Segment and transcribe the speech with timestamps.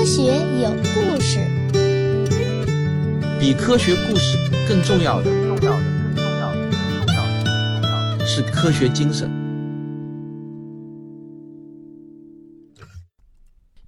[0.00, 0.22] 科学
[0.62, 1.46] 有故事，
[3.38, 5.78] 比科学故事更重要的，重要的，
[6.16, 9.30] 更重要的，更重要的是科学精神。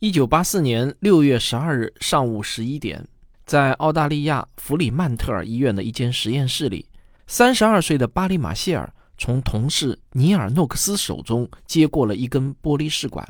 [0.00, 3.08] 一九八四年六月十二日上午十一点，
[3.46, 6.84] 在澳大利亚弗里曼特尔医院的一间实验室里，
[7.26, 13.26] 三十二岁的巴里马谢尔从同事尼尔诺克斯手中接过了一根玻璃试管。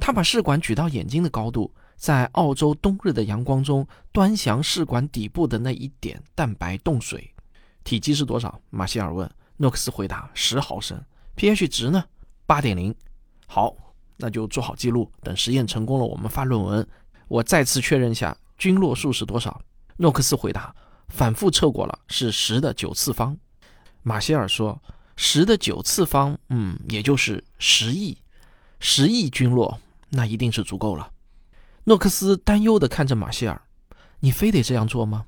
[0.00, 1.70] 他把试管举到眼睛的高度，
[2.04, 7.32] 在澳洲冬日的阳光中端详试管底部的那一点蛋白冻水。
[7.82, 8.60] 体积是多少？
[8.68, 9.30] 马歇尔问。
[9.56, 11.02] 诺克斯回答：十毫升。
[11.34, 12.04] pH 值呢？
[12.44, 12.94] 八点零。
[13.46, 13.74] 好，
[14.18, 16.86] 那就做好记录，等实验成功了，我们发论文。
[17.26, 19.58] 我再次确认下菌落数是多少。
[19.96, 20.76] 诺克斯回答：
[21.08, 23.34] 反复测过了，是十的九次方。
[24.02, 24.78] 马歇尔说：
[25.16, 28.18] 十的九次方，嗯，也就是十亿，
[28.78, 29.80] 十亿菌落。
[30.10, 31.10] 那一定是足够了。
[31.84, 33.60] 诺克斯担忧地看着马歇尔
[34.20, 35.26] ：“你非得这样做吗？”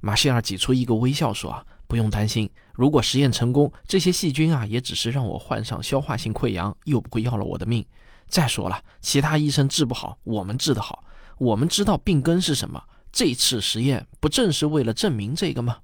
[0.00, 7.84] 马歇尔挤出一个微笑说：“啊不用担心，如果实验成功，这些细菌啊，也只是让我患上消化性溃疡，又不会要了我的命。
[8.28, 11.04] 再说了，其他医生治不好，我们治得好。
[11.38, 12.82] 我们知道病根是什么。
[13.12, 15.78] 这次实验不正是为了证明这个吗？”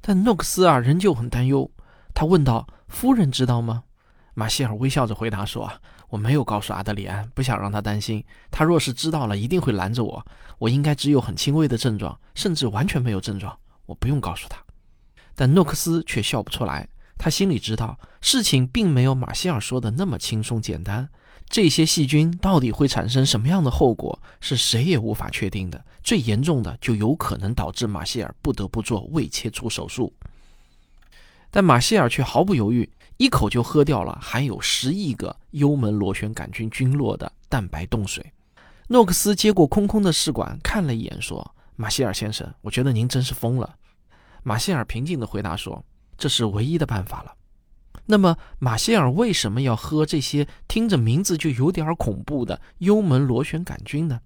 [0.00, 1.70] 但诺克斯啊，仍旧很担忧。
[2.14, 3.84] 他问道：“夫人知道吗？”
[4.34, 8.24] 马歇尔微笑着回答说：“啊。”我没有告诉阿德里安，不想让他担心。
[8.50, 10.26] 他若是知道了，一定会拦着我。
[10.58, 13.56] 我应该只有很轻微的症状，甚至完全没有症状。
[13.86, 14.56] 我不用告诉他。
[15.34, 16.88] 但诺克斯却笑不出来。
[17.18, 21.08] 他心里知道，事情并没有马歇尔说的那么轻松简单。
[21.48, 25.84] 这些细菌到底会产生什么样的后果，是谁也无法确定的。
[26.02, 30.12] 最严重的，就有可能导致马歇尔不得不做胃切除手术。
[31.50, 32.88] 但马歇尔却毫不犹豫。
[33.18, 38.32] 一口就喝掉了含有十亿个幽门螺旋杆菌菌落的蛋白冻水。
[38.86, 43.76] 诺克斯接过空空的试管，看了一眼，说：“马歇尔先生，我觉得您真是疯了。”
[44.44, 45.84] 马歇尔平静地回答说
[46.16, 47.34] ：“这是唯一的办法了。”
[48.06, 54.20] 那么，马歇尔为什么要喝这些听着名字就有点恐怖的幽门螺旋杆菌呢？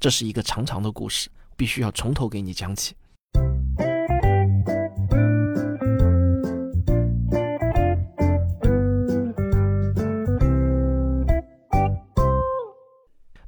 [0.00, 2.94] 这是一个长长的故事，必须要从头给你讲起。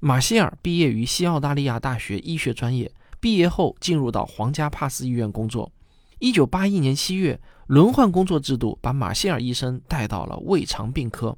[0.06, 5.72] 马歇尔毕业于西澳大利亚大学医学专业，毕业后进入到皇家帕斯医院工作。
[6.18, 11.34] 一九八一年七月，轮换工作制度把马歇尔医生带到了胃肠病科。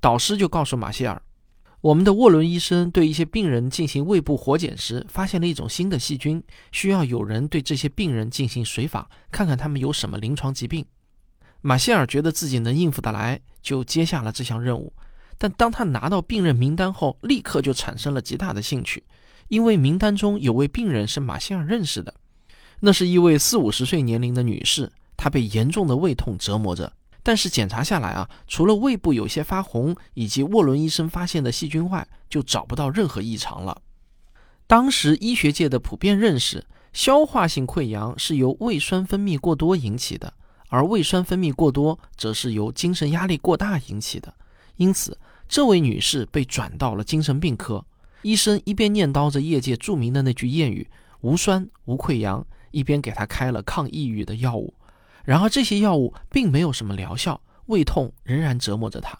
[0.00, 1.20] 导师就告诉马歇尔，
[1.82, 10.86] 我们的沃伦医生对一些病人进行胃部活检时，发现了一种新的细菌，需要有人对这些病人进行水访，看看他们有什么临床疾病。
[11.60, 14.94] 马歇尔觉得自己能应付得来，就接下了这项任务。
[15.38, 19.04] 但当他拿到病人名单后，立刻就产生了极大的兴趣，
[19.48, 22.14] 因为名单中有位病人是马歇尔认识的，
[22.80, 26.92] 那是一位四五十岁年龄的女士，她被严重的胃痛折磨着，
[27.22, 33.82] 但是检查下来啊，除了胃部有些发红以及沃伦医生发现的细菌外，就找不到任何异常了。
[34.66, 40.32] 当时医学界的普遍认识，消化性溃疡是由胃酸分泌过多引起的，
[40.68, 44.34] 而胃酸分泌过多则是由精神压力过大引起的，
[44.76, 45.18] 因此。
[45.48, 47.86] 这位女士被转到了精神病科，
[48.22, 50.90] 医生一边念叨着业界著名的那句谚语
[51.22, 54.74] “无酸无溃疡”，一边给她开了抗抑郁的药物。
[55.24, 59.16] 然而这些药物并没有什么疗效，胃痛仍然折磨着她。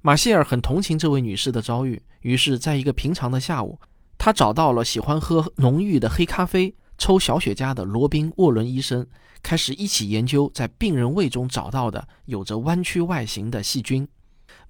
[0.00, 3.80] 马歇尔很同情这位女士的遭遇，于是，在一个平常的下午，
[4.16, 9.04] 他找到了喜欢喝浓郁的黑咖啡、抽小雪茄的罗宾·沃伦医生，
[9.42, 14.06] 开始一起研究在病人胃中找到的有着弯曲外形的细菌。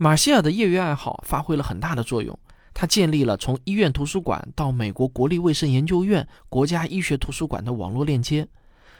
[0.02, 2.36] 马歇尔的业余爱好发挥了很大的作用。
[2.74, 8.48] 他建立了从医院图书馆到美国国立卫生研究院国家医学图书馆的网络链接，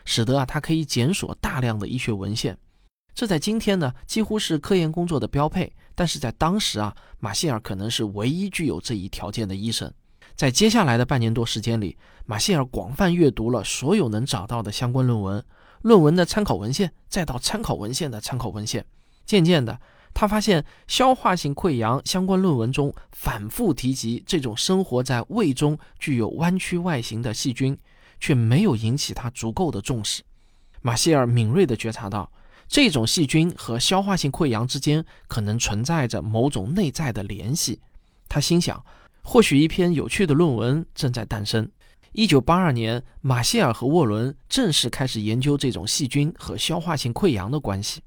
[0.04, 2.56] 使得啊他可以检索大量的医学文献。
[3.16, 9.92] 这在今天呢几乎是科研工作的标配，但是在当时啊，马歇尔可能是唯一具有这一条件的医生。
[10.36, 15.44] 在接下来的半年多时间里，马歇尔广泛阅读了所有能找到的相关论文、
[15.80, 18.86] 论文的参考文献，再到参考文献的参考文献。
[19.26, 19.80] 渐渐的。
[20.14, 27.76] 他发现消化性溃疡相关论文中反复提及这种生活在胃中具有弯曲外形的细菌，
[28.20, 30.22] 却没有引起他足够的重视。
[30.82, 32.30] 马歇尔敏锐地觉察到，
[32.68, 37.80] 这种细菌和消化性溃疡之间可能存在着某种内在的联系。
[38.28, 38.84] 他心想，
[39.22, 41.68] 或许一篇有趣的论文正在诞生。
[42.12, 48.02] 一九八二年，马歇尔和沃伦正式开始研究这种细菌和消化性溃疡的关系。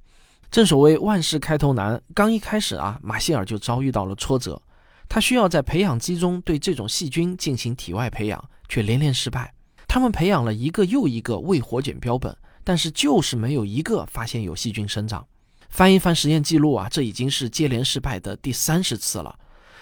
[0.56, 4.62] 正所谓万事开头难，刚一开始啊，马歇尔就遭遇到了挫折。
[5.10, 9.54] 他需要在培养基中对这种细菌进行体外培养，却连连失败。
[9.86, 15.28] 他们培养了一个又一个未活检标本，但是就是没有一个发现有细菌生长。
[15.68, 19.38] 翻一翻实验记录啊，这已经是接连失败的第三十次了。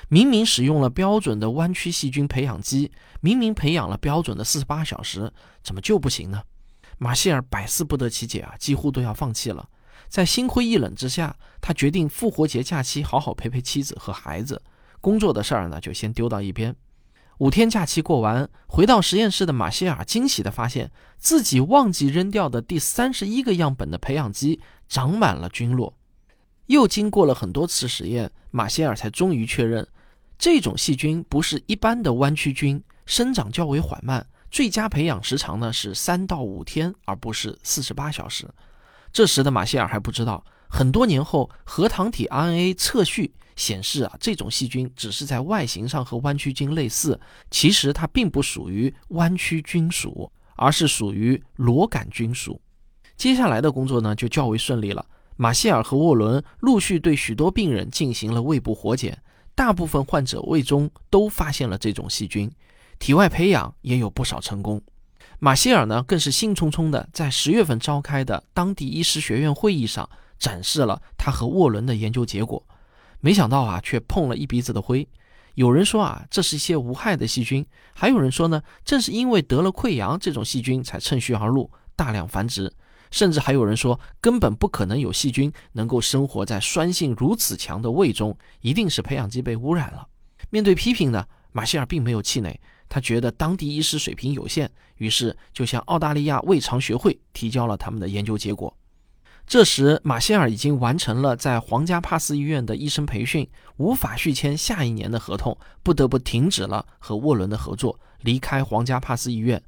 [0.10, 2.92] 明明使用了标准的弯曲细菌培养基，
[3.22, 5.32] 明明培养了标准的四十八小时，
[5.62, 6.42] 怎么就不行呢？
[6.98, 9.70] 马歇尔百思不得其解啊，几乎都要放弃了。
[10.10, 14.62] 在心灰意冷之下，他决定复活节假期好好陪陪妻子和孩子，
[15.02, 16.76] 工作的事儿呢就先丢到一边。
[17.40, 25.98] 五天假期过完，回到实验室的马歇尔惊喜地发现自己忘记扔掉的第三十一个样本的培养基长满了菌落。
[26.68, 29.86] 又经过了很多次实验，马歇尔才终于确认，
[30.38, 38.48] 这种细菌不是一般的弯曲菌，生长较为缓慢，最佳培养时长呢是三到五天，而不是四十八小时。
[39.14, 47.20] 这时的马歇尔还不知道，很多年后核糖体 RNA 测序显示啊，这种细菌只是在外形上和弯曲菌类似，
[47.52, 52.60] 其实它并不属于弯曲菌属，而是属于螺杆菌属。
[53.16, 55.06] 接下来的工作呢就较为顺利了，
[55.36, 59.16] 马歇尔和沃伦陆续对许多病人进行了胃部活检，
[59.54, 62.52] 大部分患者胃中都发现了这种细菌，
[62.98, 64.82] 体外培养也有不少成功。
[65.44, 70.10] 马歇尔呢，更是兴冲冲地在十月份召开的当地医师学院会议上
[70.40, 72.66] 展示了他和沃伦的研究结果。
[73.20, 75.06] 没想到啊，却碰了一鼻子的灰。
[75.56, 77.62] 有人说啊，这是一些无害的细菌；
[77.94, 82.72] 还有人说呢，正是因为得了溃疡，这种细菌才趁虚而入，大量繁殖。
[83.12, 90.08] 甚至还有人说，根本不可能有细菌能够生活在酸性如此强的胃中，一定是培养基被污染了。
[90.50, 92.58] 面对批评呢，马歇尔并没有气馁。
[92.94, 98.72] 他觉得当地医师水平有限，于是就向澳大利亚胃肠学会提交了他们的研究结果。
[99.48, 109.60] 这时，马歇尔已经完成了在皇家帕斯医院的医生培训，无法续签下一年的合同，不得不停止了和沃伦的合作，离开皇家帕斯医院。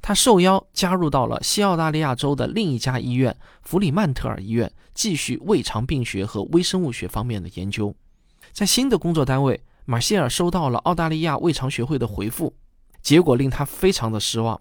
[0.00, 7.94] 他受邀加入到了西澳大利亚州的另一家医院——弗里曼特尔医院，继续胃肠病学和微生物学方面的研究。
[8.50, 12.52] 在新的工作单位，马歇尔收到了澳大利亚胃肠学会的回复。
[13.02, 14.60] 结果令他非常的失望。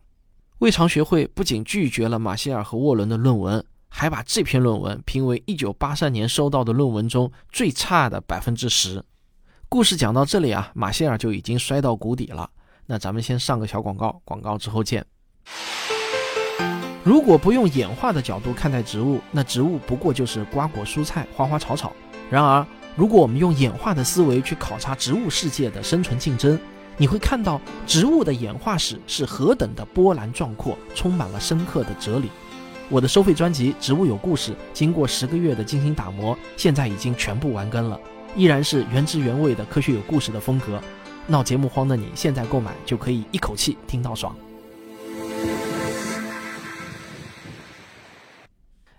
[0.59, 9.03] 胃肠学会不仅拒绝了马歇尔和沃伦的论文，还把这篇论文评为1983年收到的论文中最差的百分之十。
[9.69, 12.49] 故事讲到这里啊，马歇尔就已经摔到谷底了。
[12.87, 15.05] 那咱们先上个小广告，广告之后见。
[17.03, 21.91] 如果不用演化的角度看待植物，那植物不过就是瓜果蔬菜、花花草草。
[22.29, 22.63] 然而，
[22.95, 26.59] 如果我们用演化的思维去考察植物世界的生存竞争，
[26.97, 32.29] 你会看到植物的演化史是何等的波澜壮阔，充满了深刻的哲理。
[32.89, 37.99] 我的收费专辑《植物有故事》经过十个月的精心打磨，现在已经全部完更了，
[38.35, 40.79] 依然是原汁原味的科学有故事的风格。
[41.27, 44.35] 闹节目荒的你现在购买就可以一口气听到爽。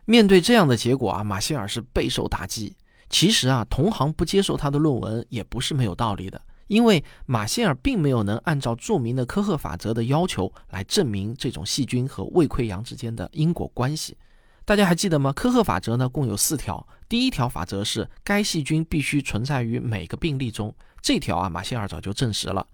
[0.04, 2.74] 面对这样的结果啊，马歇尔是备受打击。
[3.10, 6.40] 其实啊，同行不接受他的论文也不是没有道理的。
[6.66, 14.16] 因为马歇尔并没有能按照著名的科赫法则的要求来证明这种细菌和胃溃疡之间的因果关系，
[14.64, 15.32] 大家还记得吗？
[15.32, 22.66] 科赫法则呢共有四条，第一条法则是该细菌必须存在于每个病例中，这条啊马歇尔早就证实了。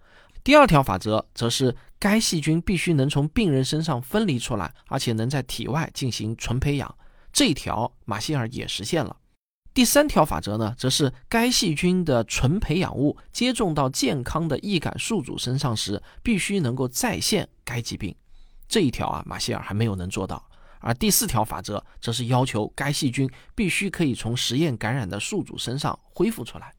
[0.44, 6.94] 第二条法则则是该细菌必须能从病人身上分离出来，而且能在体外进行纯培养，
[7.32, 9.17] 这条马歇尔也实现了。
[9.79, 18.13] 第三条法则呢，则是该细菌的纯培养物接种到健康的易感宿主身上时，必须能够再现该疾病。
[18.69, 20.44] 这一条啊，马歇尔还没有能做到。
[20.81, 26.75] 而第四条法则，则是要求该细菌必须可以从实验感染的宿主身上恢复出来。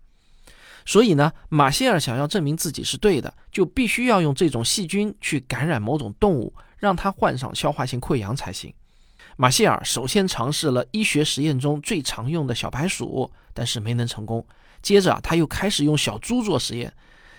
[0.85, 8.73] 所以呢，马歇尔想要证明自己是对的，就必须要用这种细菌去感染某种动物，让它患上消化性溃疡才行。
[9.41, 14.45] 马歇尔首先尝试了医学实验中最常用的小白鼠，但是没能成功。
[14.81, 16.93] 接着，他又开始用小猪做实验，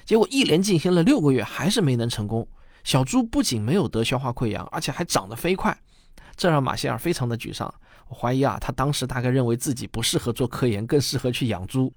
[0.07, 2.49] 结果一连进行了六个月，还是没能成功。
[2.85, 5.79] 小猪不仅没有得消化溃疡，而且还长得飞快，
[6.35, 7.71] 这让马歇尔非常的沮丧。
[8.09, 11.93] 我怀疑啊，他当时大概认为自己不适合做科研，更适合去养猪。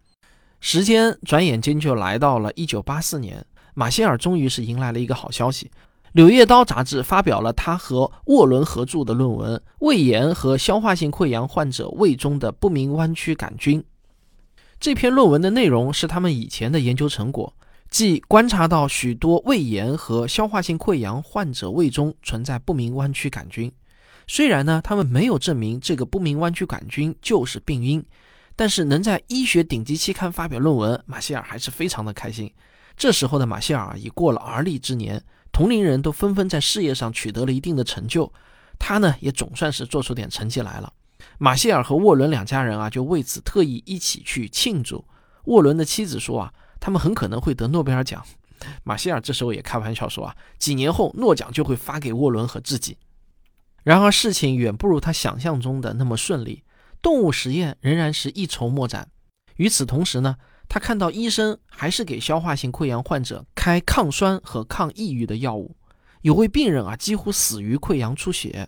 [0.60, 5.68] 时间转眼间就来到了一九八四年，马歇尔终于是迎来了一个好消息。
[6.14, 13.82] 《柳叶刀》杂志发表了他和沃伦合著的论文《胃炎和消化性溃疡患者胃中的不明弯曲杆菌》。
[14.80, 17.52] 这篇论文的内容是他们以前的研究成果，
[17.90, 23.72] 即观察到许多胃炎和消化性溃疡患者胃中存在不明弯曲杆菌。
[24.28, 28.06] 虽然呢，他们没有证明这个不明弯曲杆菌就是病因，
[28.56, 32.54] 但是能在医学顶级期刊发表论文，马歇尔还是非常的开心。
[32.96, 35.20] 这时候的马歇尔已过了而立之年，
[35.54, 38.34] 同龄人都纷纷在事业上取得了一定的成就，
[38.78, 40.92] 他呢也总算是做出点成绩来了。
[41.38, 45.06] 马歇尔和沃伦两家人啊，就为此特意一起去庆祝。
[45.46, 48.26] 沃伦的妻子说啊，他们很可能会得诺贝尔奖。
[48.84, 52.98] 马歇尔这时候也开玩笑说啊，几年后诺奖就会发给沃伦和自己。
[53.84, 56.64] 然而事情远不如他想象中的那么顺利，
[57.02, 59.10] 动物实验仍然是一筹莫展。
[59.58, 60.38] 与此同时呢，
[60.74, 65.76] 他看到医生还是给消化性溃疡患者开抗酸和抗抑郁的药物，
[66.22, 68.68] 有位病人啊几乎死于溃疡出血。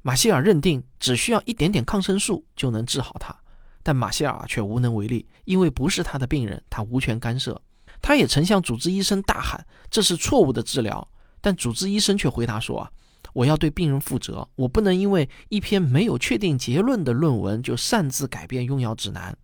[0.00, 3.36] 马歇尔认定只需要一点点抗生素就能治好他，
[3.82, 7.60] 但马歇尔却无能为力，因为不是他的病人，他无权干涉。
[8.00, 11.06] 他也曾向主治医生大喊这是错误的治疗，
[11.42, 12.90] 但主治医生却回答说啊。
[13.34, 19.36] 我要对病人负责，我不能因为一篇没有确定结论的论文就擅自改变用药指南。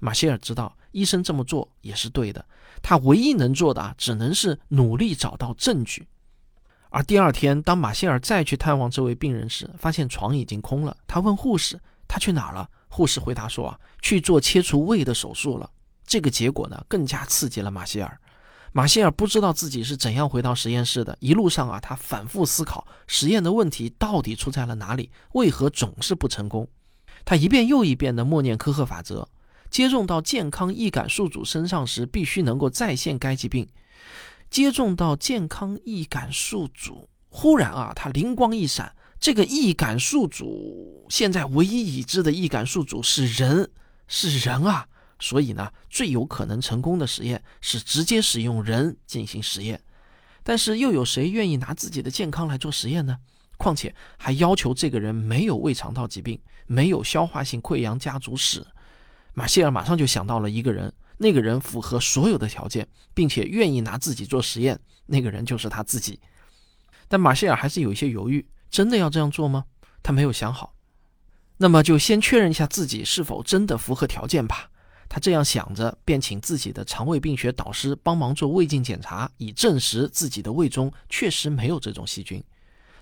[0.00, 2.42] 马歇尔知道医生这么做也是对的，
[2.80, 6.08] 他唯一能做的啊，只能是努力找到证据。
[6.88, 10.96] 而第二天，当马歇尔再去探望这位病人时，发现床已经空了。
[11.06, 15.70] 他问护士：“他去哪儿了？”护士回答说：“啊，去做切除胃的手术了。”
[16.06, 18.18] 这个结果呢，更加刺激了马歇尔。
[18.72, 21.14] 马歇尔不知道自己是怎样回到实验室的。
[21.20, 26.66] 一路上啊，他反复思考实验的问题到底出在了哪里，为何总是不成功。
[27.26, 29.28] 他一遍又一遍地默念科赫法则：
[29.70, 33.68] 接种到健康易感宿主身上时，必须能够再现该疾病。
[34.48, 43.70] 接种到健康易感宿主，忽然啊，他灵光一闪：这个易感宿主，现在唯一已知的易感宿主是人，
[44.06, 44.86] 是人啊！
[45.18, 49.80] 所以呢，最有可能成功的实验是直接使用人进行实验，
[50.42, 53.18] 但是又有谁愿意拿自己的健康来做实验呢？
[53.58, 58.64] 况且还要求这个人没有胃肠道疾病，没有消化性溃疡家族史。
[59.38, 66.18] 马歇尔马上就想到了一个人，那个人符合所有的条件，并且愿意拿自己做实验，那个人就是他自己。
[67.06, 69.66] 但马歇尔还是有一些犹豫，真的要这样做吗？
[70.02, 70.72] 他没有想好。
[71.58, 74.70] 那么就先确认一下自己是否真的符合条件吧。
[75.06, 82.42] 他这样想着，便请自己的肠胃病学导师帮忙做胃镜检查，以证实自己的胃中确实没有这种细菌。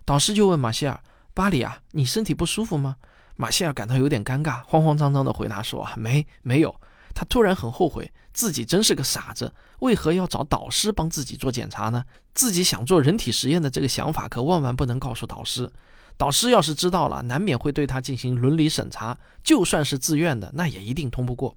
[0.04, 1.00] 导师就问马歇尔
[1.32, 2.96] ：“巴里啊，你身体不舒服吗？”
[3.36, 6.74] 马歇尔感到有点尴尬，慌慌张张地回答说：“没，没有。”
[7.14, 12.04] 他突然很后悔，自己真是个傻子，为何要找导师帮自己做检查呢？
[12.34, 15.70] 自己想做人体实验的这个想法，可万万不能告诉导师。
[16.16, 19.16] 导师要是知道了，难免会对他进行伦理审查。
[19.42, 21.56] 就算是自愿的，那也一定通不过。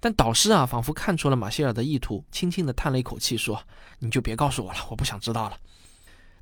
[0.00, 3.62] 但导师啊，仿佛看出了马歇尔的意图，轻轻地叹了一口气，说
[4.00, 5.56] ：“你就别告诉我了，我不想知道了。”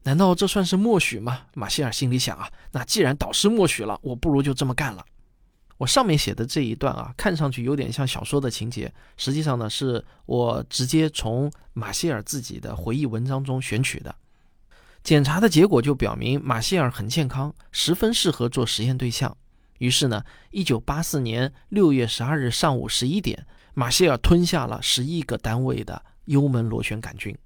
[0.04, 1.42] 难道这算是默许吗？
[1.54, 5.04] 马歇尔心里想啊，那既然导师默许了，我不如就这么干了。
[5.78, 14.14] 我上面写的这一段啊，看上去有点像小说的情节，实际上呢，是我直接从马歇尔自己的回忆文章中选取的。
[15.02, 19.36] 检查的结果就表明，马歇尔很健康，十分适合做实验对象。
[19.78, 27.36] 于是呢，一九八四年六月十二日上午十一点，马歇尔吞下了十一个单位的幽门螺旋杆菌。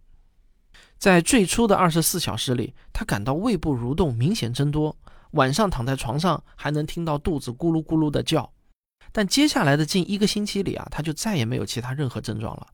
[1.01, 4.95] 在最初的二十四小时里，他感到胃部蠕动明显增多，
[5.31, 8.53] 晚上躺在床上还能听到肚子咕噜咕噜的叫。
[9.11, 12.67] 但接下来的近一个星期里啊，他就再也没有其他任何症状了。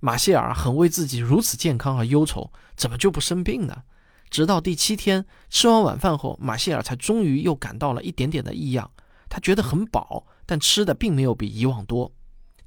[0.00, 3.82] 马歇尔很为自己如此健康而忧愁，怎么就不生病呢？
[4.30, 8.90] 直到第七天吃完晚饭后，马歇尔才终于又感到了一点点的异样。
[9.28, 12.10] 他觉得很饱，但吃的并没有比以往多。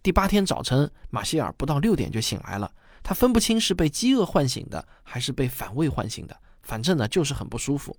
[0.03, 2.71] 第八天早晨，马歇尔不到六点就醒来了。
[3.07, 6.37] 他分不清是被饥饿唤醒的，还是被反胃唤醒的。
[6.61, 7.95] 反正呢，就是很不舒服。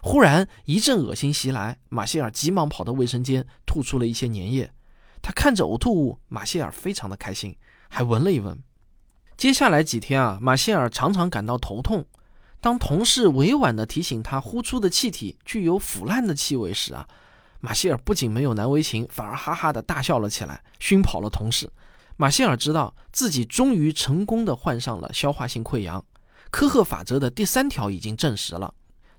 [0.00, 4.72] 忽然一阵恶心袭来，马歇尔急忙跑到卫生间，吐出了一些粘液。
[5.20, 7.54] 他看着呕吐物，马歇尔非常的开心，
[7.90, 8.58] 还闻了一闻。
[9.36, 12.06] 接下来几天啊，马歇尔常常感到头痛。
[12.58, 17.06] 当同事委婉地提醒他呼出的气体具有腐烂的气味时啊。
[17.60, 21.70] 马歇尔不仅没有难为情，反而哈哈的大笑了起来，熏跑了同事。
[22.20, 26.04] 马歇尔知道自己终于成功的患上了消化性溃疡，
[26.50, 28.74] 科赫法则的第三条已经证实了。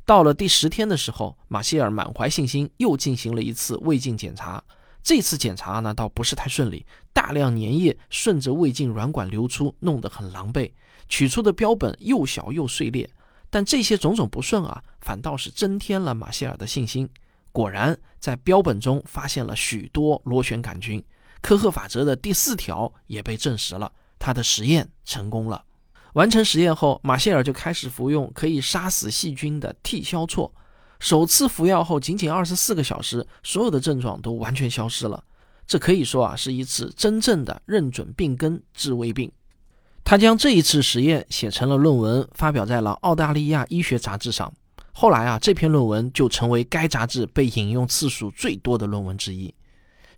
[0.05, 4.61] 到了第十天的时候，马歇尔满怀信心，又进行了一次胃镜检查。
[5.01, 10.69] 这次检查呢，倒不是太顺利，大量粘液顺着胃镜软管流出，弄得很狼狈。
[11.07, 13.09] 取出的标本又小又碎裂，
[13.49, 17.09] 但这些种种不顺啊，反倒是增添了马歇尔的信心。
[17.53, 21.01] 果然，在标本中发现了许多螺旋杆菌，
[21.41, 23.91] 科赫法则的第四条也被证实了。
[24.17, 25.63] 他的实验成功了。
[26.13, 30.51] 完成实验后，马歇尔就开始服用可以杀死细菌的替消唑。
[30.99, 35.23] 首次服药后，仅仅二十四个小时，所有的症状都完全消失了。
[35.65, 39.31] 这可以说啊是一次真正的认准病根治胃病。
[40.03, 44.51] 他将这一次实验写成了论文，发表在了澳大利亚医学杂志上。
[44.91, 49.53] 后来啊，这篇论文就成为该杂志被引用次数最多的论文之一。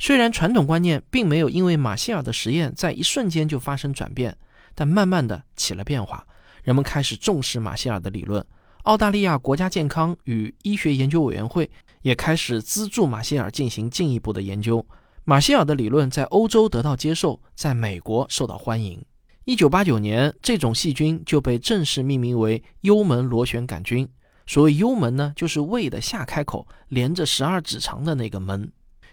[0.01, 4.35] 虽然传统观念并没有因为马歇尔的实验在一瞬间就发生转变，
[4.73, 6.25] 但慢慢的起了变化。
[6.63, 8.43] 人们开始重视马歇尔的理论，
[8.85, 11.69] 澳大利亚国家健康与医学研究委员会
[12.01, 14.83] 也开始资助马歇尔进行进一步的研究。
[15.23, 18.99] 马歇尔的理论在欧洲得到接受，在美国受到欢迎。
[19.45, 24.09] 一九八九年，这种细菌就被正式命名为幽门螺旋杆菌。
[24.47, 28.71] 所谓幽门呢，就是胃的下开口，连着十二指肠的那个门。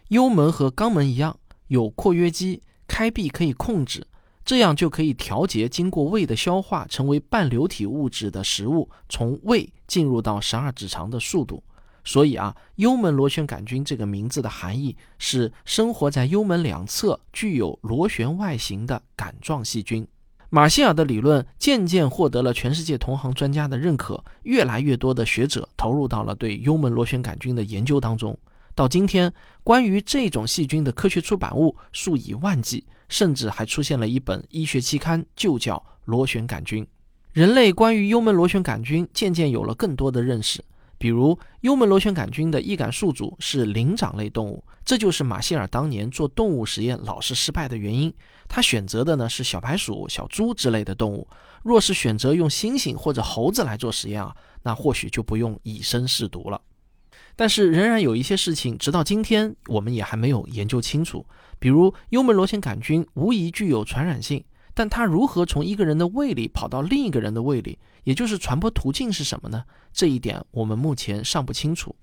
[0.09, 4.07] 幽门和肛门一样，有括约肌，开闭可以控制。
[4.45, 11.62] 这样就可以调节经过胃的消化成为半流体物质的食物从胃进入到十二指肠的速度。
[12.03, 20.09] 所以啊，幽门螺旋杆菌这个名字的含义是生活在幽门两侧、具有螺旋外形的杆状细菌。
[20.49, 28.35] 马歇尔的理论渐渐获得了全世界同行专家的认可，越来越多的学者投入到了对幽门螺旋杆菌的研究当中。
[28.78, 32.87] 到今天，关于这种细菌的科学出版物数以万计。
[33.08, 36.87] 甚至还出现了一本医学期刊，就叫螺旋杆菌。
[37.32, 40.62] 人类关于幽门螺旋杆菌渐渐有了更多的认识，
[40.99, 48.12] 比如幽门螺旋杆菌的易感宿主是灵长类动物，这就是马歇尔当年做动物实验老是失败的原因。
[48.47, 51.26] 他选择的呢是小白鼠、小猪之类的动物。
[51.64, 56.61] 若是选择用猩猩或者猴子来做实验啊，那或许就不用以身试毒了。
[57.38, 61.25] 但是仍然有一些事情，直到今天我们也还没有研究清楚。
[61.61, 64.42] 比如幽门螺旋杆菌无疑具有传染性，
[64.75, 69.62] 但它如何从一个人的胃里跑到另一个人的胃里，也就是传播途径是什么呢？
[69.92, 71.95] 这一点我们目前尚不清楚。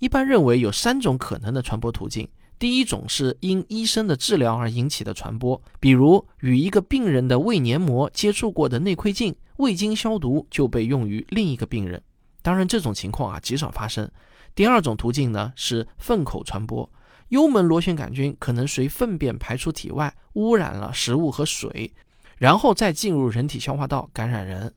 [0.00, 12.02] 一般认为有三种可能的传播途径：第一种是因医生的治疗而引起的传播，比如与一个病人的胃黏膜接触过的内窥镜未经消毒就被用于另一个病人。
[12.42, 14.06] 当然，这种情况啊极少发生。
[14.54, 16.90] 第二种途径呢是粪口传播。
[17.28, 21.92] 幽门螺旋杆菌可能随粪便排出体外，污染了食物和水，
[22.38, 24.72] 然后再进入人体消化道感染人。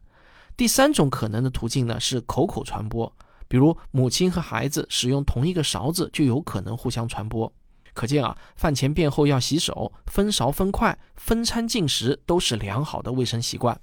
[0.58, 3.12] 第三种可能的途径呢是口口传播，
[3.48, 7.52] 比如母亲和孩子使用同一个勺子就有可能互相传播。
[7.94, 13.80] 可见啊，饭前便后要洗手，分勺分筷，分餐进食都是良好的卫生习惯。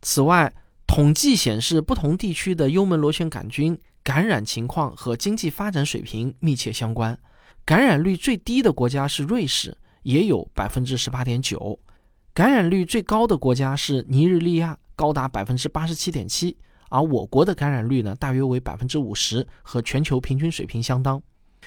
[0.00, 0.52] 此外，
[0.86, 7.18] 统计显示，不同地区的幽门螺旋杆菌感染情况和经济发展水平密切相关。
[7.64, 11.78] 感染率最低的国家是瑞士，也有百分之十八点九；
[12.34, 16.56] 感染率最高的国家是尼日利亚，高达百分之八十七点七。
[16.88, 21.22] 而我国的感染率呢，大约为百分之五十，和全球平均水平相当。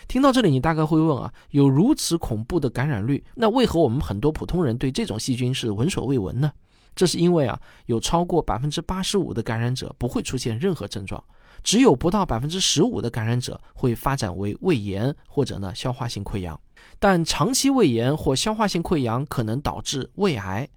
[0.07, 6.51] 听到这里，你大概会问啊，有如此恐怖的感染率，那为何我们很多普通人对这种细菌是闻所未闻呢？
[6.95, 11.21] 这是因为啊，有超过百分之八十五的感染者不会出现任何症状。
[11.63, 16.59] 只有不到百分之十五的感染者会发展为胃炎或者呢消化性溃疡，
[16.99, 20.67] 但长期胃炎或消化性溃疡可能导致胃癌。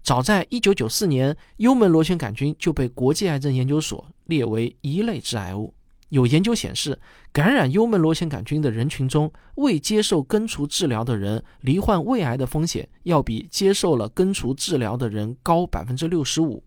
[0.00, 5.74] 早在一九九四年，幽门螺旋杆菌就被国际癌症研究所列为一类致癌物。
[6.10, 6.98] 有研究显示，
[7.32, 16.62] 感染幽门螺旋杆菌的人群中，未接受根除治疗的人罹患胃癌的风险要比接受了根除治疗的人高百分之六十五。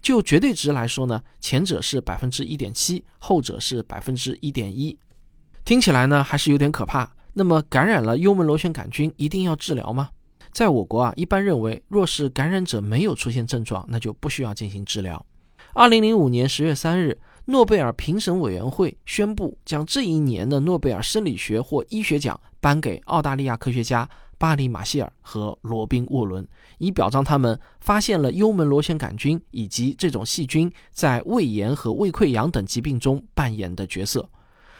[0.00, 4.98] 就绝对值来说呢，前者是百分之一点七，后者是百分之一点一，
[5.62, 7.12] 听起来呢还是有点可怕。
[7.34, 10.08] 那么感染了幽门螺旋杆菌一定要治疗吗？
[10.52, 15.24] 在我国啊，一般认为，若是感染者没有出现症状，那就不需要进行治疗。
[15.74, 17.16] 二零零五年十月三日，
[17.46, 24.08] 诺贝尔评审委员会宣布将这一年的诺贝尔生理学或医学奖颁给澳大利亚科学家。
[24.38, 26.48] 巴里·马歇尔和罗宾·沃伦，
[26.78, 34.26] 以表彰他们发现了幽门螺旋杆菌以及这种细菌在胃炎和胃溃疡等疾病中扮演的角色。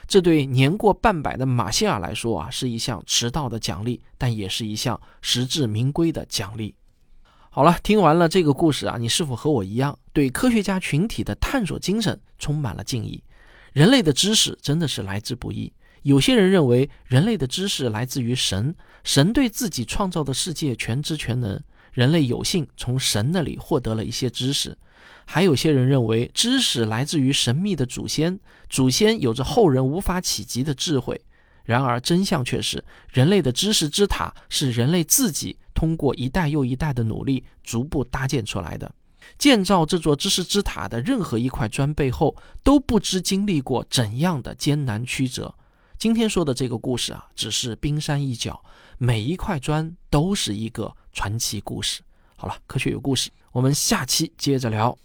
[0.06, 6.74] 这对年过半百的马歇尔来说啊，是一项迟到的奖励，但也是一项实至名归的奖励。
[7.52, 13.24] 好了，听完了这个故事啊，你是否和我一样，对科学家群体的探索精神充满了敬意？
[13.72, 15.72] 人类的知识真的是来之不易。
[16.02, 21.60] 有些人认为人类的知识来自于神，神对自己创造的世界全知全能，
[21.92, 24.78] 人类有幸从神那里获得了一些知识。
[25.24, 31.20] 还有些人认为知识来自于神秘的祖先，祖先有着后人无法企及的智慧。
[31.64, 38.90] 然而真相却是，人类的知识之塔是人类自己通过一代又一代的努力逐步搭建出来的。
[39.38, 45.54] 建造这座知识之塔的任何一块砖背后，都不知经历过怎样的艰难曲折。
[45.98, 48.60] 今天说的这个故事啊，只是冰山一角，
[48.98, 52.00] 每一块砖都是一个传奇故事。
[52.34, 54.96] 好了，科学有故事，我们下期接着聊。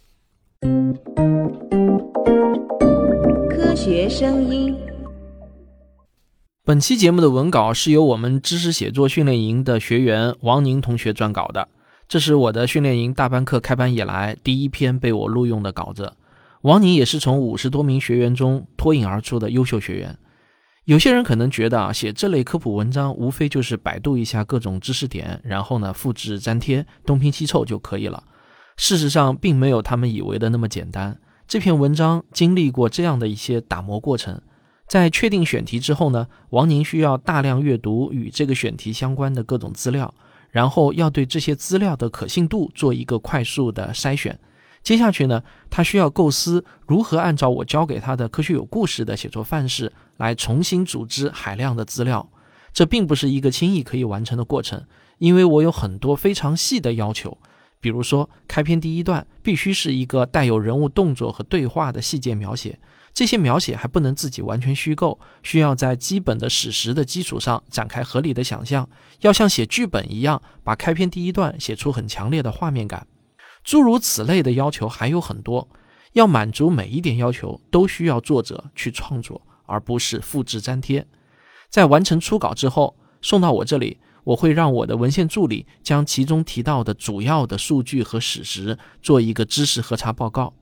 [3.50, 4.95] 科学声音。
[6.66, 11.68] 本期节目的文稿是由我们知识写作训练营的学员王宁同学撰稿的，
[12.08, 16.14] 这是我的训练营大班课开班以来第一篇被我录用的稿子。
[16.62, 20.18] 王宁也是从五十多名学员中脱颖而出的优秀学员。
[20.86, 28.24] 有些人可能觉得啊，写这类科普文章无非就是百度一下各种知识点，然后呢复制粘贴，东拼西凑就可以了。
[28.76, 31.16] 事实上，并没有他们以为的那么简单。
[31.46, 34.42] 这篇文章经历过这样的一些打磨过程。
[34.86, 40.14] 在确定选题之后呢，王宁需要大量阅读与这个选题相关的各种资料，
[40.50, 44.38] 然后要对这些资料的可信度做一个快速的筛选。
[44.82, 52.30] 接下去呢，他需要构思如何按照我教给他的科学有故事的写作范式来重新组织海量的资料。
[52.72, 54.84] 这并不是一个轻易可以完成的过程，
[55.18, 57.36] 因为我有很多非常细的要求。
[57.80, 62.78] 比如说，开篇第一段必须是一个带有人物动作和对话的细节描写。
[63.16, 68.86] 这些描写还不能自己完全虚构，需要在基本的史实的基础上展开合理的想象，
[69.22, 73.06] 要像写剧本一样，把开篇第一段写出很强烈的画面感。
[73.64, 75.66] 诸如此类的要求还有很多，
[76.12, 81.06] 要满足每一点要求，都需要作者去创作，而不是复制粘贴。
[81.70, 90.52] 在完成初稿之后，送到我这里，我会让我的文献助理将其中提到的主要的数据和史实做一个知识核查报告。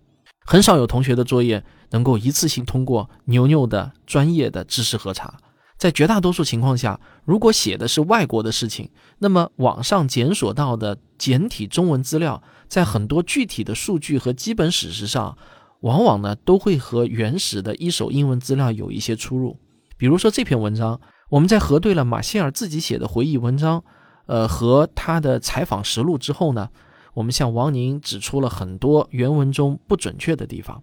[0.44, 5.38] 很少有同学的作业能够一次性通过牛牛的专业的知识核查。
[5.76, 15.37] 在绝大多数情况下，如果写的是外国的事情，那么网上检索到的简体中文资料，在很多具体的数据和基本史实上，
[15.80, 19.59] 往往呢都会和原始的一手英文资料有一些出入。
[19.96, 23.83] 比如说这篇文章，我们在核对了马歇尔自己写的回忆文章，
[24.26, 26.68] 呃和他的采访实录之后呢。
[27.14, 30.83] 我们向王宁指出了很多原文中不准确的地方，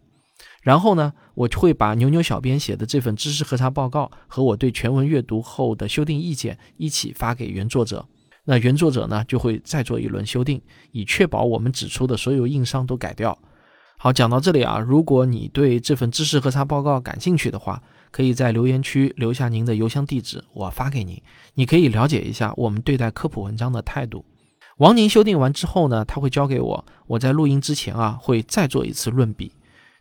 [0.64, 8.06] 然后呢，我会把牛牛小编写的这份知识核查报告和我对全文阅读后的修订意见一起发给原作者。
[8.46, 10.60] 那原作者呢，就会再做一轮修订，
[10.92, 13.38] 以确保我们指出的所有硬伤都改掉。
[13.98, 21.22] 好，讲到这里啊，如果你对这份知识核查报告感兴趣的话，可以在留言区留下您的邮箱地址，我发给您。
[21.54, 24.26] 你可以了解一下我们对待科普文章的态度。
[24.82, 26.86] 王宁修订完之后呢，他会交给我。
[27.06, 29.52] 我在录音之前啊，会再做一次论笔。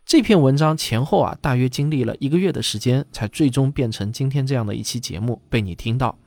[0.07, 6.17] 这篇文章前后啊，大约经历了一个月的时间，才最终变成今天这样的一期节目被你听到。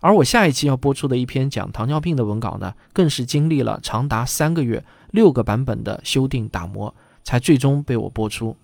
[0.00, 6.92] 而我下一期要播出的一篇讲糖尿病的文稿呢，更是经历了长达三个月、六个版本的修订打磨，
[7.22, 8.56] 才最终被我播出。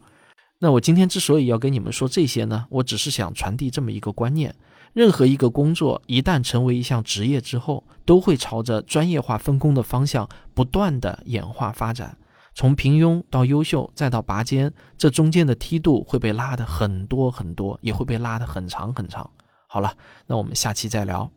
[0.59, 4.53] 那我今天之所以要跟你们说这些呢，我只是想传递这么一个观念。
[4.97, 12.17] 任何一个工作一旦成为一项职业之后，都会朝着专业化分工的方向不断的演化发展。
[12.55, 19.31] 从平庸到优秀，再到拔尖，这中间的梯度会被拉得很多很多，也会被拉得很长很长。
[19.67, 19.93] 好了，
[20.27, 21.31] 那我们下期再聊。